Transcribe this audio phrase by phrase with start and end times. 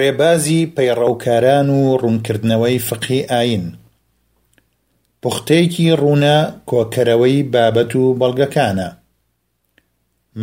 [0.00, 3.64] ڕێبازی پەیڕەوکاران و ڕوونکردنەوەی فقی ئاین
[5.22, 6.38] پوختەیەکی ڕوونە
[6.70, 8.88] کۆکەرەوەی بابەت و بەڵگەکانە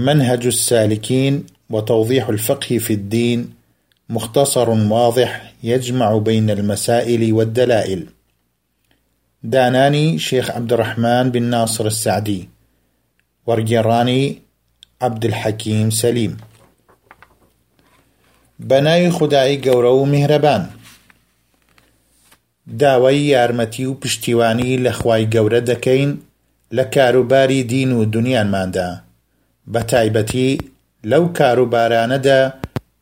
[0.05, 1.35] منهج السالكين
[1.73, 3.39] وتوضيح الفقه في الدين
[4.15, 5.31] مختصر واضح
[5.71, 8.01] يجمع بين المسائل والدلائل
[9.43, 12.49] داناني شيخ عبد الرحمن بن ناصر السعدي
[13.47, 14.41] ورجراني
[15.01, 16.37] عبد الحكيم سليم
[18.69, 20.61] بە ناوی خودایی گەورە و میهرەبان
[22.79, 26.11] داوای یارمەتی و پشتیوانی لە خوای گەورە دەکەین
[26.77, 28.89] لە کاروباری دین و دنیانماندا
[29.73, 30.49] بە تایبەتی
[31.09, 32.41] لەو کاروبارانەدا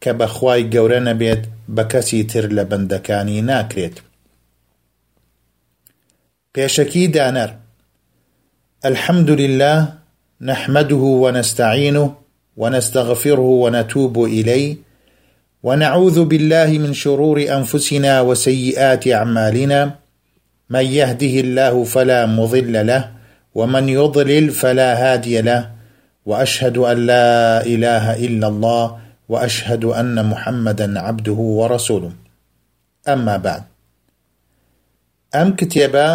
[0.04, 1.44] کە بە خوای گەورە نەبێت
[1.76, 3.98] بە کەسی تر لە بەندەکانی ناکرێت
[6.54, 7.50] پێشەکی دانەر
[8.90, 9.80] الحمد لله
[10.50, 12.10] نحمده ونستعينه
[12.62, 14.78] ونستغفره ونتوب إليه
[15.64, 19.94] ونعوذ بالله من شرور انفسنا وسيئات اعمالنا
[20.70, 23.10] من يهده الله فلا مضل له
[23.56, 25.70] ومن يضلل فلا هادي له
[26.26, 27.30] واشهد ان لا
[27.74, 28.98] اله الا الله
[29.30, 32.12] واشهد ان محمدا عبده ورسوله
[33.08, 33.64] اما بعد
[35.36, 36.10] ام كتابه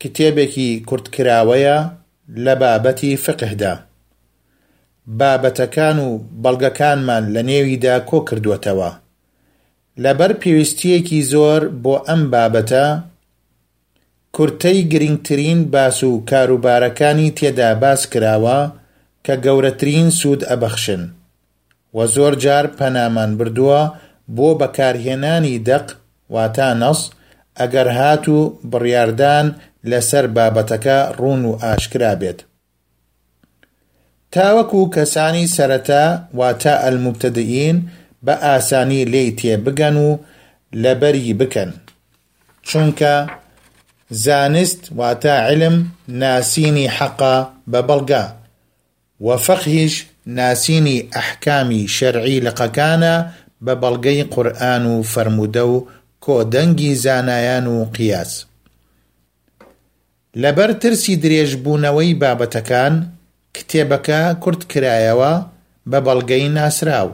[0.00, 1.92] كتابك كرت كراويه
[2.28, 3.91] لبابتي فقه ده
[5.20, 6.08] بابەتەکان و
[6.42, 8.90] بەڵگەکانمان لە نێویدا کۆ کردوەتەوە
[10.02, 12.86] لەبەر پێویستیەکی زۆر بۆ ئەم بابەتە
[14.36, 18.60] کورتەی گرنگترین باس و کاروبارەکانی تێدا باس کراوە
[19.26, 21.02] کە گەورەترین سوود ئەبەخشن
[21.96, 23.82] و زۆر جار پەنامان بردووە
[24.36, 25.86] بۆ بەکارهێنانی دەق
[26.34, 27.00] واتە نەس
[27.60, 28.38] ئەگەر هات و
[28.70, 29.46] بڕاردان
[29.90, 32.40] لەسەر بابەتەکە ڕوون و ئاشکرا بێت
[34.36, 36.04] تاوەکو کەسانی سەرەتا
[36.38, 37.78] واتە ئەلمبتەدەئین
[38.24, 40.08] بە ئاسانی لێی تێبگەن و
[40.82, 41.70] لەبەری بکەن
[42.68, 43.14] چونکە
[44.24, 45.76] زانست واتە علم
[46.22, 47.36] ناسینی حەقا
[47.72, 48.24] بە بەڵگا
[49.26, 49.94] وەفەقهیش
[50.38, 53.16] ناسینی ئەحکامی شەرعی لەقەکانە
[53.64, 55.76] بە بەڵگەی قورآن و فەرمودە و
[56.24, 58.32] کۆدەنگی زانایان و قیاس
[60.42, 62.94] لەبەر ترسی درێژبوونەوەی بابەتەکان
[63.56, 65.32] کتێبەکە کورت کرایەوە
[65.90, 67.10] بە بەڵگەی ناسراو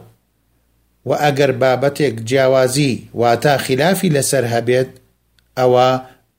[1.09, 4.91] و ئەگەر بابەتێک جیاوازی واتە خلافی لەسەر هەبێت
[5.59, 5.91] ئەوە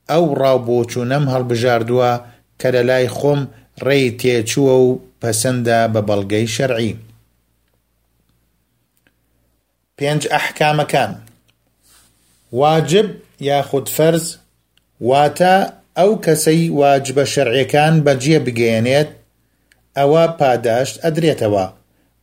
[0.09, 2.11] ئەو ڕاوبۆچوونەم هەڵبژاردووە
[2.59, 3.41] کە لە لای خۆم
[3.85, 4.89] ڕێی تێچووە و
[5.21, 6.93] پەسەندە بە بەڵگەی شەرعی
[9.97, 11.11] پێنج ئەحکامەکان
[12.61, 13.07] واجب
[13.49, 14.25] یاخود فەرز
[15.09, 15.55] واتە
[15.97, 19.09] ئەو کەسەی واجبە شەرعیەکان بەجێ بگەێنێت
[19.99, 21.65] ئەوە پاداشت ئەدرێتەوە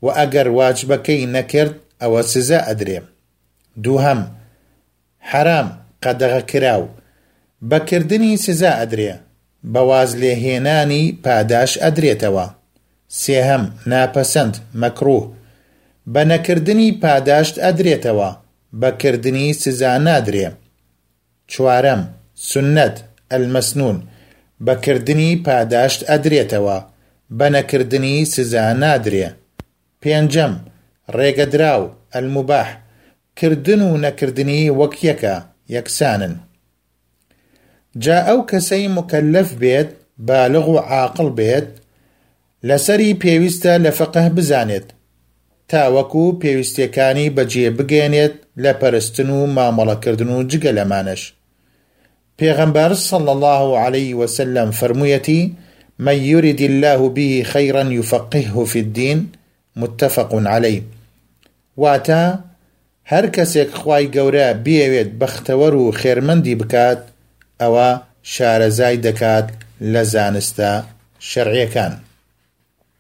[0.05, 2.99] و ئەگەر واجبەکەی نەکرد ئەوە سزە ئەدرێ
[3.85, 4.21] دووهەم
[5.31, 5.69] حرام
[6.05, 6.83] قەدەغە کراو
[7.71, 9.13] بەکردنی سزا ئەدرێ
[9.73, 12.47] بەواز لێهێنانی پاداش ئەدرێتەوە
[13.21, 15.25] سێهەم ناپەسەند مەکروه
[16.13, 18.31] بە نەکردنی پاداشت ئەدرێتەوە
[18.83, 20.47] بەکردنی سزا نادرێ
[21.53, 22.03] چوارەم
[22.51, 22.97] سنەت
[23.33, 23.97] ئەلمەسنون
[24.67, 26.79] بەکردنی پاداشت ئەدرێتەوە
[27.39, 29.29] بە نەکردنی سزا نادرێ
[30.03, 30.55] پێنجەم
[31.17, 31.83] ڕێگەدراو
[32.15, 32.69] ئەلموباح
[33.39, 35.35] کردن و نەکردنی وەک یەکە
[35.75, 36.35] یەکسانن
[38.03, 39.91] جا ئەو کەسەی مکەلف بێت
[40.29, 41.69] بالغ و عاقل بێت
[42.69, 44.87] لەسەری پێویستە لە فقه بزانێت
[45.71, 51.23] تاوەکو پێویستەکانی بەجێ بگەێنێت لە پەرستن و مامەڵەکردن و جگە لەمانش
[52.39, 55.41] پێغەمبەر سەڵ الله عليه وسلم فرموویەتی
[55.99, 59.29] من يرد الله به خيرا يفقهه في الدين
[59.77, 60.83] متفق عليه
[61.77, 62.39] واتا
[63.13, 67.01] هر کەسێک خی گەورە بێوێت بەختەوەر و خێرمەندی بکات
[67.65, 67.75] او
[68.33, 69.47] شارەزای دەکات
[69.93, 70.71] لە زانستە
[71.31, 71.95] شەڕیەکان.